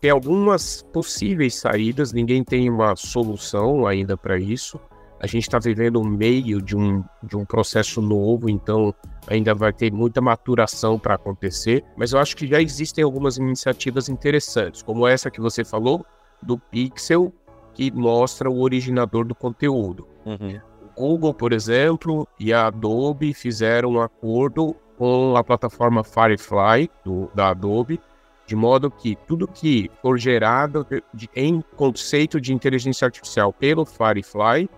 tem 0.00 0.10
algumas 0.10 0.82
possíveis 0.92 1.54
saídas, 1.56 2.12
ninguém 2.12 2.44
tem 2.44 2.70
uma 2.70 2.94
solução 2.96 3.86
ainda 3.86 4.16
para 4.16 4.38
isso. 4.38 4.80
A 5.20 5.26
gente 5.26 5.42
está 5.42 5.58
vivendo 5.58 6.00
no 6.00 6.08
meio 6.08 6.62
de 6.62 6.76
um, 6.76 7.02
de 7.22 7.36
um 7.36 7.44
processo 7.44 8.00
novo, 8.00 8.48
então 8.48 8.94
ainda 9.26 9.54
vai 9.54 9.72
ter 9.72 9.92
muita 9.92 10.20
maturação 10.20 10.98
para 10.98 11.14
acontecer. 11.14 11.84
Mas 11.96 12.12
eu 12.12 12.20
acho 12.20 12.36
que 12.36 12.46
já 12.46 12.60
existem 12.60 13.02
algumas 13.02 13.36
iniciativas 13.36 14.08
interessantes, 14.08 14.82
como 14.82 15.06
essa 15.06 15.30
que 15.30 15.40
você 15.40 15.64
falou, 15.64 16.06
do 16.40 16.56
Pixel, 16.56 17.32
que 17.74 17.90
mostra 17.90 18.50
o 18.50 18.60
originador 18.60 19.24
do 19.24 19.34
conteúdo. 19.34 20.06
Uhum. 20.24 20.60
O 20.82 21.00
Google, 21.00 21.34
por 21.34 21.52
exemplo, 21.52 22.26
e 22.38 22.52
a 22.52 22.66
Adobe 22.66 23.34
fizeram 23.34 23.92
um 23.92 24.00
acordo 24.00 24.74
com 24.96 25.36
a 25.36 25.44
plataforma 25.44 26.02
Firefly 26.02 26.90
do, 27.04 27.30
da 27.34 27.50
Adobe, 27.50 28.00
de 28.46 28.56
modo 28.56 28.90
que 28.90 29.16
tudo 29.26 29.46
que 29.46 29.90
for 30.02 30.18
gerado 30.18 30.86
de, 31.14 31.28
em 31.36 31.62
conceito 31.76 32.40
de 32.40 32.52
inteligência 32.52 33.04
artificial 33.04 33.52
pelo 33.52 33.84
Firefly, 33.84 34.68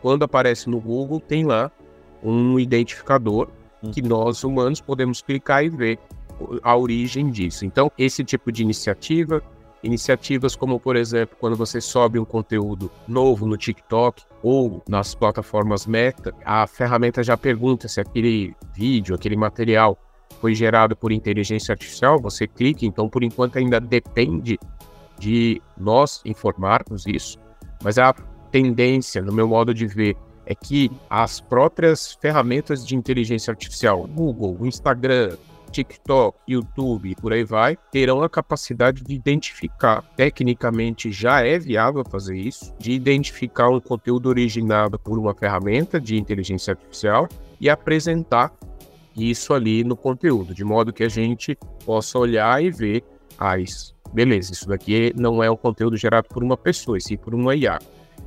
quando 0.00 0.24
aparece 0.24 0.68
no 0.68 0.80
Google, 0.80 1.20
tem 1.20 1.44
lá 1.44 1.70
um 2.22 2.58
identificador 2.58 3.48
hum. 3.82 3.90
que 3.90 4.02
nós 4.02 4.44
humanos 4.44 4.80
podemos 4.80 5.22
clicar 5.22 5.64
e 5.64 5.68
ver 5.68 5.98
a 6.62 6.76
origem 6.76 7.30
disso. 7.30 7.64
Então, 7.64 7.90
esse 7.98 8.24
tipo 8.24 8.50
de 8.50 8.62
iniciativa 8.62 9.42
Iniciativas 9.82 10.54
como, 10.54 10.78
por 10.78 10.94
exemplo, 10.94 11.36
quando 11.40 11.56
você 11.56 11.80
sobe 11.80 12.18
um 12.18 12.24
conteúdo 12.24 12.90
novo 13.08 13.46
no 13.46 13.56
TikTok 13.56 14.22
ou 14.42 14.82
nas 14.86 15.14
plataformas 15.14 15.86
Meta, 15.86 16.34
a 16.44 16.66
ferramenta 16.66 17.22
já 17.22 17.34
pergunta 17.34 17.88
se 17.88 17.98
aquele 17.98 18.54
vídeo, 18.74 19.14
aquele 19.14 19.36
material 19.36 19.98
foi 20.38 20.54
gerado 20.54 20.94
por 20.94 21.12
inteligência 21.12 21.72
artificial, 21.72 22.20
você 22.20 22.46
clica, 22.46 22.84
então 22.84 23.08
por 23.08 23.24
enquanto 23.24 23.56
ainda 23.56 23.80
depende 23.80 24.58
de 25.18 25.62
nós 25.78 26.20
informarmos 26.26 27.06
isso, 27.06 27.38
mas 27.82 27.96
a 27.98 28.14
tendência, 28.50 29.22
no 29.22 29.32
meu 29.32 29.48
modo 29.48 29.72
de 29.72 29.86
ver, 29.86 30.16
é 30.46 30.54
que 30.54 30.90
as 31.08 31.40
próprias 31.40 32.14
ferramentas 32.20 32.86
de 32.86 32.96
inteligência 32.96 33.50
artificial, 33.50 34.06
Google, 34.06 34.66
Instagram, 34.66 35.36
TikTok, 35.70 36.36
YouTube 36.48 37.10
e 37.10 37.14
por 37.14 37.32
aí 37.32 37.44
vai, 37.44 37.76
terão 37.92 38.22
a 38.22 38.28
capacidade 38.28 39.02
de 39.02 39.14
identificar, 39.14 40.02
tecnicamente 40.16 41.12
já 41.12 41.40
é 41.46 41.58
viável 41.58 42.04
fazer 42.04 42.36
isso, 42.36 42.74
de 42.78 42.92
identificar 42.92 43.68
um 43.68 43.80
conteúdo 43.80 44.28
originado 44.28 44.98
por 44.98 45.18
uma 45.18 45.34
ferramenta 45.34 46.00
de 46.00 46.16
inteligência 46.16 46.72
artificial 46.72 47.28
e 47.60 47.70
apresentar 47.70 48.52
isso 49.16 49.52
ali 49.54 49.84
no 49.84 49.96
conteúdo, 49.96 50.54
de 50.54 50.64
modo 50.64 50.92
que 50.92 51.04
a 51.04 51.08
gente 51.08 51.56
possa 51.84 52.18
olhar 52.18 52.62
e 52.62 52.70
ver, 52.70 53.04
ah, 53.38 53.58
isso, 53.58 53.94
beleza, 54.12 54.52
isso 54.52 54.68
daqui 54.68 55.12
não 55.16 55.42
é 55.42 55.50
um 55.50 55.56
conteúdo 55.56 55.96
gerado 55.96 56.28
por 56.28 56.42
uma 56.42 56.56
pessoa, 56.56 56.98
e 56.98 57.00
sim 57.00 57.16
por 57.16 57.34
uma 57.34 57.54
IA. 57.54 57.78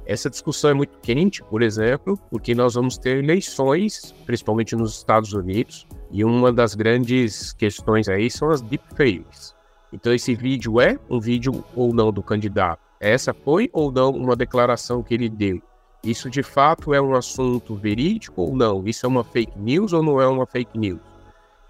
Essa 0.05 0.29
discussão 0.29 0.71
é 0.71 0.73
muito 0.73 0.97
quente, 1.01 1.41
por 1.43 1.61
exemplo, 1.61 2.19
porque 2.29 2.53
nós 2.53 2.73
vamos 2.73 2.97
ter 2.97 3.23
eleições, 3.23 4.13
principalmente 4.25 4.75
nos 4.75 4.97
Estados 4.97 5.33
Unidos, 5.33 5.87
e 6.11 6.25
uma 6.25 6.51
das 6.51 6.75
grandes 6.75 7.53
questões 7.53 8.09
aí 8.09 8.29
são 8.29 8.49
as 8.49 8.61
deepfakes. 8.61 9.55
Então, 9.93 10.13
esse 10.13 10.35
vídeo 10.35 10.81
é 10.81 10.99
um 11.09 11.19
vídeo 11.19 11.63
ou 11.75 11.93
não 11.93 12.11
do 12.11 12.21
candidato? 12.21 12.81
Essa 12.99 13.33
foi 13.33 13.69
ou 13.71 13.91
não 13.91 14.11
uma 14.11 14.35
declaração 14.35 15.01
que 15.03 15.13
ele 15.13 15.29
deu? 15.29 15.61
Isso 16.03 16.29
de 16.29 16.43
fato 16.43 16.93
é 16.93 17.01
um 17.01 17.15
assunto 17.15 17.75
verídico 17.75 18.41
ou 18.41 18.55
não? 18.55 18.85
Isso 18.85 19.05
é 19.05 19.09
uma 19.09 19.23
fake 19.23 19.57
news 19.57 19.93
ou 19.93 20.03
não 20.03 20.19
é 20.19 20.27
uma 20.27 20.45
fake 20.45 20.77
news? 20.77 20.99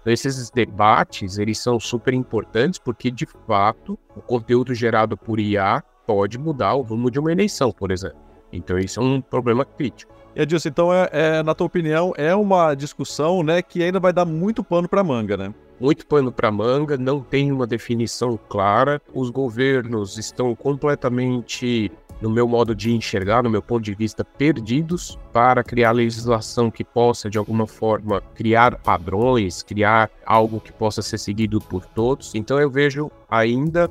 Então, 0.00 0.12
esses 0.12 0.50
debates, 0.50 1.38
eles 1.38 1.58
são 1.58 1.78
super 1.78 2.12
importantes 2.12 2.78
porque, 2.78 3.10
de 3.10 3.26
fato, 3.46 3.98
o 4.16 4.20
conteúdo 4.20 4.74
gerado 4.74 5.16
por 5.16 5.38
IA 5.38 5.82
pode 6.06 6.36
mudar 6.36 6.74
o 6.74 6.82
rumo 6.82 7.10
de 7.10 7.18
uma 7.18 7.32
eleição, 7.32 7.70
por 7.70 7.90
exemplo. 7.90 8.23
Então 8.52 8.78
isso 8.78 9.00
é 9.00 9.02
um 9.02 9.20
problema 9.20 9.64
crítico. 9.64 10.14
E 10.36 10.42
Adilson, 10.42 10.68
então, 10.68 10.92
é, 10.92 11.08
é, 11.12 11.42
na 11.44 11.54
tua 11.54 11.66
opinião, 11.66 12.12
é 12.16 12.34
uma 12.34 12.74
discussão 12.74 13.42
né, 13.42 13.62
que 13.62 13.82
ainda 13.82 14.00
vai 14.00 14.12
dar 14.12 14.24
muito 14.24 14.64
pano 14.64 14.88
para 14.88 15.04
manga, 15.04 15.36
né? 15.36 15.54
Muito 15.78 16.06
pano 16.06 16.32
para 16.32 16.50
manga, 16.50 16.96
não 16.96 17.20
tem 17.20 17.52
uma 17.52 17.66
definição 17.66 18.38
clara. 18.48 19.00
Os 19.12 19.30
governos 19.30 20.18
estão 20.18 20.54
completamente, 20.54 21.90
no 22.20 22.30
meu 22.30 22.48
modo 22.48 22.74
de 22.74 22.92
enxergar, 22.92 23.44
no 23.44 23.50
meu 23.50 23.62
ponto 23.62 23.82
de 23.84 23.94
vista, 23.94 24.24
perdidos 24.24 25.16
para 25.32 25.62
criar 25.62 25.92
legislação 25.92 26.68
que 26.68 26.82
possa, 26.82 27.30
de 27.30 27.38
alguma 27.38 27.66
forma, 27.66 28.20
criar 28.34 28.76
padrões, 28.78 29.62
criar 29.62 30.10
algo 30.26 30.60
que 30.60 30.72
possa 30.72 31.00
ser 31.00 31.18
seguido 31.18 31.60
por 31.60 31.84
todos. 31.86 32.34
Então 32.34 32.58
eu 32.58 32.70
vejo 32.70 33.10
ainda 33.30 33.88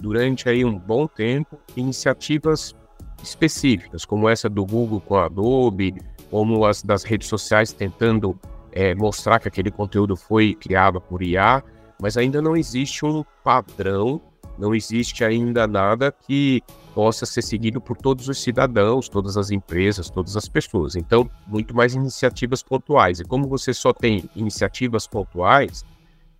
durante 0.00 0.48
aí 0.48 0.64
um 0.64 0.78
bom 0.78 1.06
tempo 1.06 1.58
iniciativas 1.76 2.74
específicas, 3.22 4.04
como 4.04 4.28
essa 4.28 4.48
do 4.48 4.64
Google 4.64 5.00
com 5.00 5.16
a 5.16 5.26
Adobe, 5.26 5.94
como 6.30 6.64
as 6.64 6.82
das 6.82 7.04
redes 7.04 7.28
sociais 7.28 7.72
tentando 7.72 8.38
é, 8.72 8.94
mostrar 8.94 9.38
que 9.38 9.48
aquele 9.48 9.70
conteúdo 9.70 10.16
foi 10.16 10.54
criado 10.54 11.00
por 11.00 11.22
IA, 11.22 11.62
mas 12.00 12.16
ainda 12.16 12.40
não 12.40 12.56
existe 12.56 13.04
um 13.04 13.24
padrão, 13.44 14.20
não 14.58 14.74
existe 14.74 15.24
ainda 15.24 15.66
nada 15.66 16.12
que 16.12 16.62
possa 16.94 17.24
ser 17.24 17.42
seguido 17.42 17.80
por 17.80 17.96
todos 17.96 18.28
os 18.28 18.42
cidadãos, 18.42 19.08
todas 19.08 19.36
as 19.36 19.50
empresas, 19.50 20.10
todas 20.10 20.36
as 20.36 20.48
pessoas. 20.48 20.94
Então, 20.94 21.28
muito 21.46 21.74
mais 21.74 21.94
iniciativas 21.94 22.62
pontuais. 22.62 23.20
E 23.20 23.24
como 23.24 23.48
você 23.48 23.72
só 23.72 23.92
tem 23.92 24.28
iniciativas 24.36 25.06
pontuais, 25.06 25.84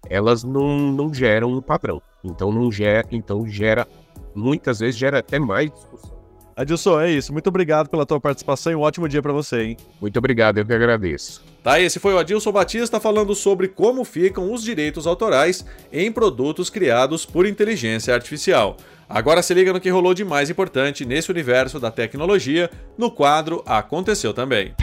elas 0.08 0.44
não, 0.44 0.92
não 0.92 1.12
geram 1.12 1.52
um 1.52 1.62
padrão. 1.62 2.02
Então 2.24 2.52
não 2.52 2.70
gera, 2.70 3.06
então 3.10 3.46
gera 3.46 3.86
muitas 4.34 4.80
vezes 4.80 4.96
gera 4.96 5.18
até 5.18 5.38
mais 5.38 5.70
discussão. 5.70 6.11
Adilson, 6.56 7.00
é 7.00 7.10
isso. 7.10 7.32
Muito 7.32 7.46
obrigado 7.48 7.88
pela 7.88 8.04
tua 8.06 8.20
participação 8.20 8.72
e 8.72 8.74
um 8.76 8.80
ótimo 8.80 9.08
dia 9.08 9.22
para 9.22 9.32
você, 9.32 9.62
hein? 9.62 9.76
Muito 10.00 10.18
obrigado, 10.18 10.58
eu 10.58 10.66
que 10.66 10.72
agradeço. 10.72 11.42
Tá, 11.62 11.80
esse 11.80 11.98
foi 11.98 12.12
o 12.12 12.18
Adilson 12.18 12.52
Batista 12.52 12.98
falando 12.98 13.34
sobre 13.34 13.68
como 13.68 14.04
ficam 14.04 14.52
os 14.52 14.62
direitos 14.62 15.06
autorais 15.06 15.64
em 15.92 16.10
produtos 16.10 16.68
criados 16.68 17.24
por 17.24 17.46
inteligência 17.46 18.14
artificial. 18.14 18.76
Agora 19.08 19.42
se 19.42 19.54
liga 19.54 19.72
no 19.72 19.80
que 19.80 19.90
rolou 19.90 20.14
de 20.14 20.24
mais 20.24 20.50
importante 20.50 21.04
nesse 21.04 21.30
universo 21.30 21.78
da 21.78 21.90
tecnologia 21.90 22.70
no 22.96 23.10
quadro 23.10 23.62
Aconteceu 23.66 24.32
Também. 24.32 24.74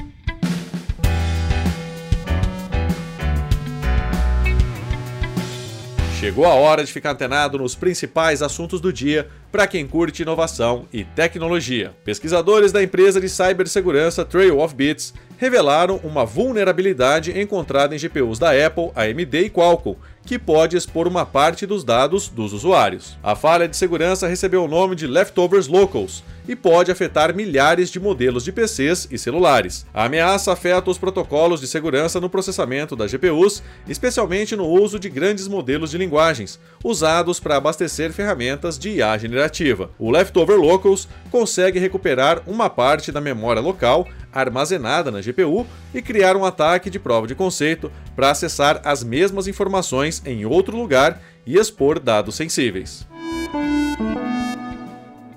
Chegou 6.19 6.45
a 6.45 6.53
hora 6.53 6.83
de 6.83 6.91
ficar 6.91 7.11
antenado 7.11 7.57
nos 7.57 7.75
principais 7.75 8.41
assuntos 8.41 8.81
do 8.81 8.91
dia 8.91 9.29
para 9.49 9.65
quem 9.65 9.87
curte 9.87 10.21
inovação 10.21 10.85
e 10.91 11.05
tecnologia. 11.05 11.93
Pesquisadores 12.03 12.73
da 12.73 12.83
empresa 12.83 13.21
de 13.21 13.29
cibersegurança 13.29 14.25
Trail 14.25 14.59
of 14.59 14.75
Bits 14.75 15.13
revelaram 15.37 15.95
uma 16.03 16.25
vulnerabilidade 16.25 17.39
encontrada 17.39 17.95
em 17.95 17.97
GPUs 17.97 18.37
da 18.37 18.49
Apple, 18.49 18.91
AMD 18.97 19.45
e 19.45 19.49
Qualcomm, 19.49 19.95
que 20.25 20.37
pode 20.37 20.75
expor 20.75 21.07
uma 21.07 21.25
parte 21.25 21.65
dos 21.65 21.85
dados 21.85 22.27
dos 22.27 22.51
usuários. 22.51 23.17
A 23.23 23.33
falha 23.33 23.65
de 23.65 23.77
segurança 23.77 24.27
recebeu 24.27 24.65
o 24.65 24.67
nome 24.67 24.97
de 24.97 25.07
Leftovers 25.07 25.69
Locals 25.69 26.21
e 26.49 26.55
pode 26.55 26.91
afetar 26.91 27.35
milhares 27.35 27.91
de 27.91 27.99
modelos 27.99 28.43
de 28.43 28.51
PCs 28.51 29.07
e 29.11 29.19
celulares. 29.19 29.85
A 29.93 30.05
ameaça 30.05 30.51
afeta 30.51 30.89
os 30.89 30.97
protocolos 30.97 31.61
de 31.61 31.67
segurança 31.67 32.19
no 32.19 32.27
processamento 32.27 32.95
das 32.95 33.11
GPUs, 33.11 33.61
especialmente 33.87 34.55
no 34.55 34.65
uso 34.65 34.99
de 34.99 35.09
grandes 35.09 35.47
modelos 35.47 35.91
de 35.91 35.99
linguagens, 35.99 36.59
usados 36.83 37.39
para 37.39 37.57
abastecer 37.57 38.11
ferramentas 38.11 38.79
de 38.79 38.97
IA 38.97 39.15
generativa. 39.19 39.91
O 39.99 40.09
Leftover 40.09 40.57
Locals 40.57 41.07
consegue 41.29 41.77
recuperar 41.77 42.41
uma 42.47 42.67
parte 42.67 43.11
da 43.11 43.21
memória 43.21 43.61
local 43.61 44.07
armazenada 44.33 45.11
na 45.11 45.21
GPU 45.21 45.67
e 45.93 46.01
criar 46.01 46.35
um 46.35 46.45
ataque 46.45 46.89
de 46.89 46.97
prova 46.97 47.27
de 47.27 47.35
conceito 47.35 47.91
para 48.15 48.31
acessar 48.31 48.81
as 48.83 49.03
mesmas 49.03 49.47
informações 49.47 50.19
em 50.25 50.47
outro 50.47 50.75
lugar 50.75 51.21
e 51.45 51.59
expor 51.59 51.99
dados 51.99 52.33
sensíveis. 52.33 53.07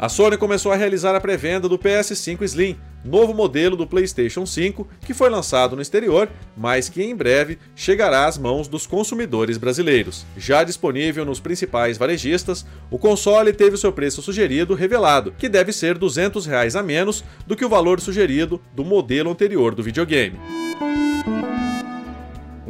A 0.02 0.08
Sony 0.08 0.36
começou 0.36 0.72
a 0.72 0.74
realizar 0.74 1.14
a 1.14 1.20
pré-venda 1.20 1.68
do 1.68 1.78
PS5 1.78 2.42
Slim, 2.42 2.76
novo 3.04 3.32
modelo 3.32 3.76
do 3.76 3.86
PlayStation 3.86 4.44
5 4.44 4.88
que 5.06 5.14
foi 5.14 5.30
lançado 5.30 5.76
no 5.76 5.80
exterior, 5.80 6.28
mas 6.56 6.88
que 6.88 7.04
em 7.04 7.14
breve 7.14 7.56
chegará 7.76 8.26
às 8.26 8.36
mãos 8.36 8.66
dos 8.66 8.84
consumidores 8.84 9.58
brasileiros. 9.58 10.26
Já 10.36 10.64
disponível 10.64 11.24
nos 11.24 11.38
principais 11.38 11.98
varejistas, 11.98 12.66
o 12.90 12.98
console 12.98 13.52
teve 13.52 13.76
seu 13.76 13.92
preço 13.92 14.20
sugerido 14.22 14.74
revelado, 14.74 15.36
que 15.38 15.48
deve 15.48 15.72
ser 15.72 15.96
200 15.96 16.46
reais 16.46 16.74
a 16.74 16.82
menos 16.82 17.22
do 17.46 17.54
que 17.54 17.64
o 17.64 17.68
valor 17.68 18.00
sugerido 18.00 18.60
do 18.74 18.84
modelo 18.84 19.30
anterior 19.30 19.72
do 19.72 19.84
videogame. 19.84 20.36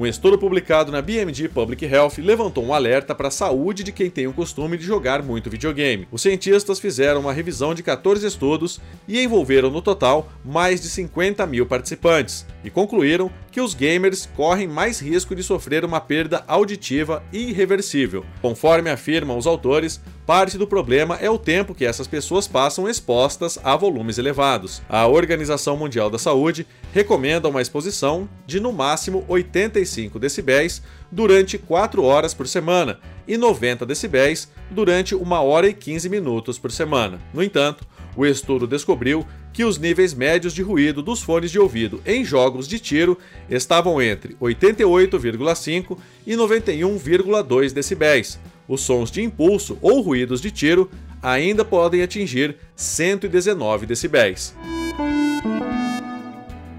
Um 0.02 0.06
estudo 0.06 0.36
publicado 0.36 0.90
na 0.90 1.00
BMG 1.00 1.48
Public 1.48 1.84
Health 1.84 2.14
levantou 2.18 2.64
um 2.64 2.74
alerta 2.74 3.14
para 3.14 3.28
a 3.28 3.30
saúde 3.30 3.84
de 3.84 3.92
quem 3.92 4.10
tem 4.10 4.26
o 4.26 4.32
costume 4.32 4.76
de 4.76 4.82
jogar 4.82 5.22
muito 5.22 5.48
videogame. 5.48 6.08
Os 6.10 6.22
cientistas 6.22 6.80
fizeram 6.80 7.20
uma 7.20 7.32
revisão 7.32 7.72
de 7.72 7.84
14 7.84 8.26
estudos 8.26 8.80
e 9.06 9.22
envolveram 9.22 9.70
no 9.70 9.80
total 9.80 10.28
mais 10.44 10.80
de 10.80 10.88
50 10.88 11.46
mil 11.46 11.66
participantes, 11.66 12.44
e 12.64 12.68
concluíram 12.68 13.30
que 13.52 13.60
os 13.60 13.74
gamers 13.74 14.28
correm 14.34 14.66
mais 14.66 14.98
risco 14.98 15.36
de 15.36 15.42
sofrer 15.44 15.84
uma 15.84 16.00
perda 16.00 16.42
auditiva 16.48 17.22
irreversível. 17.32 18.24
Conforme 18.40 18.90
afirmam 18.90 19.38
os 19.38 19.46
autores, 19.46 20.00
parte 20.26 20.56
do 20.56 20.66
problema 20.66 21.16
é 21.16 21.28
o 21.28 21.38
tempo 21.38 21.74
que 21.74 21.84
essas 21.84 22.06
pessoas 22.06 22.46
passam 22.46 22.88
expostas 22.88 23.58
a 23.62 23.76
volumes 23.76 24.18
elevados. 24.18 24.82
A 24.88 25.06
Organização 25.06 25.76
Mundial 25.76 26.08
da 26.08 26.18
Saúde 26.18 26.66
recomenda 26.92 27.48
uma 27.48 27.62
exposição 27.62 28.28
de 28.46 28.60
no 28.60 28.72
máximo 28.72 29.24
85 29.28 30.18
decibéis 30.18 30.82
durante 31.10 31.58
4 31.58 32.02
horas 32.02 32.32
por 32.32 32.46
semana 32.46 33.00
e 33.26 33.36
90 33.36 33.84
decibéis 33.84 34.48
durante 34.70 35.14
1 35.14 35.32
hora 35.32 35.68
e 35.68 35.74
15 35.74 36.08
minutos 36.08 36.58
por 36.58 36.70
semana. 36.70 37.20
No 37.34 37.42
entanto, 37.42 37.86
o 38.16 38.26
estudo 38.26 38.66
descobriu 38.66 39.26
que 39.52 39.64
os 39.64 39.78
níveis 39.78 40.14
médios 40.14 40.54
de 40.54 40.62
ruído 40.62 41.02
dos 41.02 41.22
fones 41.22 41.50
de 41.50 41.58
ouvido 41.58 42.00
em 42.06 42.24
jogos 42.24 42.66
de 42.68 42.78
tiro 42.78 43.18
estavam 43.50 44.00
entre 44.00 44.34
88,5 44.40 45.98
e 46.26 46.34
91,2 46.34 47.72
decibéis. 47.72 48.38
Os 48.72 48.80
sons 48.80 49.10
de 49.10 49.20
impulso 49.20 49.76
ou 49.82 50.00
ruídos 50.00 50.40
de 50.40 50.50
tiro 50.50 50.90
ainda 51.22 51.62
podem 51.62 52.00
atingir 52.00 52.56
119 52.74 53.84
decibéis. 53.84 54.56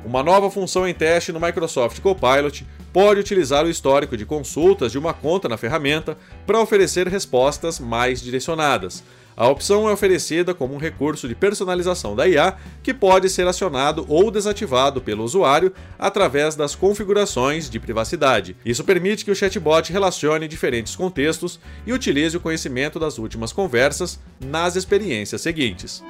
Uma 0.03 0.23
nova 0.23 0.49
função 0.49 0.87
em 0.87 0.93
teste 0.95 1.31
no 1.31 1.39
Microsoft 1.39 1.99
Copilot 1.99 2.65
pode 2.91 3.19
utilizar 3.19 3.63
o 3.63 3.69
histórico 3.69 4.17
de 4.17 4.25
consultas 4.25 4.91
de 4.91 4.97
uma 4.97 5.13
conta 5.13 5.47
na 5.47 5.55
ferramenta 5.55 6.17
para 6.47 6.59
oferecer 6.59 7.07
respostas 7.07 7.79
mais 7.79 8.19
direcionadas. 8.23 9.03
A 9.35 9.47
opção 9.47 9.89
é 9.89 9.91
oferecida 9.91 10.53
como 10.53 10.75
um 10.75 10.77
recurso 10.77 11.27
de 11.27 11.33
personalização 11.33 12.15
da 12.15 12.27
IA 12.27 12.55
que 12.83 12.93
pode 12.93 13.29
ser 13.29 13.47
acionado 13.47 14.05
ou 14.07 14.29
desativado 14.29 15.01
pelo 15.01 15.23
usuário 15.23 15.73
através 15.97 16.55
das 16.55 16.75
configurações 16.75 17.69
de 17.69 17.79
privacidade. 17.79 18.55
Isso 18.63 18.83
permite 18.83 19.25
que 19.25 19.31
o 19.31 19.35
chatbot 19.35 19.91
relacione 19.91 20.47
diferentes 20.47 20.95
contextos 20.95 21.59
e 21.85 21.93
utilize 21.93 22.37
o 22.37 22.39
conhecimento 22.39 22.99
das 22.99 23.17
últimas 23.17 23.51
conversas 23.51 24.19
nas 24.39 24.75
experiências 24.75 25.41
seguintes. 25.41 26.03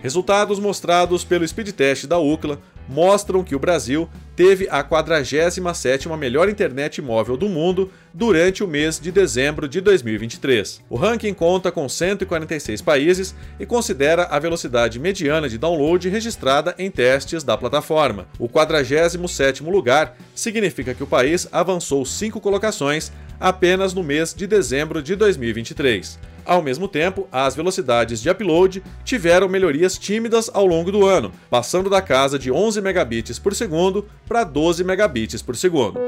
Resultados 0.00 0.58
mostrados 0.58 1.22
pelo 1.22 1.46
speed 1.46 1.70
test 1.70 2.06
da 2.06 2.18
UCLA 2.18 2.58
mostram 2.92 3.42
que 3.42 3.56
o 3.56 3.58
Brasil 3.58 4.08
teve 4.36 4.68
a 4.70 4.84
47ª 4.84 6.16
melhor 6.16 6.48
internet 6.48 7.00
móvel 7.00 7.36
do 7.36 7.48
mundo 7.48 7.90
durante 8.12 8.62
o 8.62 8.68
mês 8.68 9.00
de 9.00 9.10
dezembro 9.10 9.66
de 9.66 9.80
2023. 9.80 10.82
O 10.88 10.96
ranking 10.96 11.32
conta 11.32 11.72
com 11.72 11.88
146 11.88 12.82
países 12.82 13.34
e 13.58 13.66
considera 13.66 14.24
a 14.24 14.38
velocidade 14.38 14.98
mediana 14.98 15.48
de 15.48 15.58
download 15.58 16.08
registrada 16.08 16.74
em 16.78 16.90
testes 16.90 17.42
da 17.42 17.56
plataforma. 17.56 18.26
O 18.38 18.48
47º 18.48 19.70
lugar 19.70 20.16
significa 20.34 20.94
que 20.94 21.02
o 21.02 21.06
país 21.06 21.48
avançou 21.50 22.04
cinco 22.04 22.40
colocações 22.40 23.10
apenas 23.40 23.92
no 23.92 24.02
mês 24.02 24.34
de 24.34 24.46
dezembro 24.46 25.02
de 25.02 25.16
2023. 25.16 26.31
Ao 26.44 26.62
mesmo 26.62 26.88
tempo, 26.88 27.28
as 27.30 27.54
velocidades 27.54 28.20
de 28.20 28.28
upload 28.28 28.82
tiveram 29.04 29.48
melhorias 29.48 29.96
tímidas 29.96 30.50
ao 30.52 30.66
longo 30.66 30.90
do 30.90 31.06
ano, 31.06 31.32
passando 31.48 31.88
da 31.88 32.02
casa 32.02 32.38
de 32.38 32.50
11 32.50 32.80
megabits 32.80 33.38
por 33.38 33.54
segundo 33.54 34.08
para 34.26 34.44
12 34.44 34.82
megabits 34.84 35.40
por 35.40 35.56
segundo. 35.56 36.00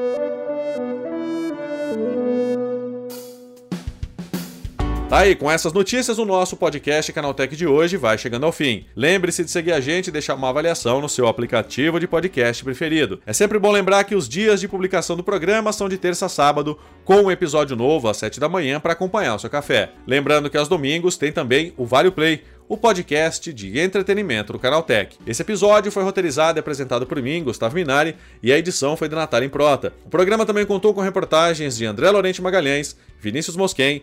Tá 5.15 5.21
aí, 5.21 5.37
com 5.37 5.49
essas 5.49 5.73
notícias, 5.73 6.19
o 6.19 6.25
nosso 6.25 6.57
podcast 6.57 7.13
Canaltech 7.13 7.55
de 7.55 7.69
hoje 7.69 7.97
vai 7.97 8.19
chegando 8.19 8.47
ao 8.47 8.51
fim. 8.51 8.85
Lembre-se 8.97 9.45
de 9.45 9.51
seguir 9.53 9.71
a 9.71 9.79
gente 9.79 10.09
e 10.09 10.11
deixar 10.11 10.35
uma 10.35 10.49
avaliação 10.49 11.01
no 11.01 11.09
seu 11.09 11.29
aplicativo 11.29 12.01
de 12.01 12.09
podcast 12.09 12.65
preferido. 12.65 13.21
É 13.25 13.33
sempre 13.33 13.57
bom 13.61 13.71
lembrar 13.71 14.03
que 14.03 14.17
os 14.17 14.29
dias 14.29 14.61
de 14.61 14.67
publicação 14.67 15.17
do 15.17 15.23
programa 15.23 15.73
são 15.73 15.89
de 15.89 15.99
terça 15.99 16.27
a 16.27 16.29
sábado, 16.29 16.77
com 17.05 17.15
um 17.23 17.31
episódio 17.31 17.77
novo 17.77 18.09
às 18.09 18.17
7 18.17 18.41
da 18.41 18.49
manhã 18.49 18.81
para 18.81 18.93
acompanhar 18.93 19.37
o 19.37 19.39
seu 19.39 19.49
café. 19.49 19.93
Lembrando 20.05 20.51
que 20.51 20.59
aos 20.59 20.67
domingos 20.67 21.17
tem 21.17 21.31
também 21.31 21.73
o 21.77 21.87
Vale 21.87 22.11
Play, 22.11 22.43
o 22.69 22.77
podcast 22.77 23.53
de 23.53 23.79
entretenimento 23.79 24.53
do 24.53 24.59
Canaltech. 24.59 25.17
Esse 25.25 25.43
episódio 25.43 25.93
foi 25.93 26.03
roteirizado 26.03 26.59
e 26.59 26.61
apresentado 26.61 27.07
por 27.07 27.23
mim, 27.23 27.45
Gustavo 27.45 27.77
Minari, 27.77 28.17
e 28.43 28.53
a 28.53 28.59
edição 28.59 28.97
foi 28.97 29.09
de 29.09 29.15
Natália 29.15 29.47
Improta. 29.47 29.93
O 30.05 30.11
programa 30.11 30.45
também 30.45 30.67
contou 30.67 30.93
com 30.93 31.01
reportagens 31.01 31.77
de 31.77 31.87
André 31.87 32.11
Lorente 32.11 32.43
Magalhães, 32.43 32.97
Vinícius 33.21 33.55
Mosquen, 33.55 34.03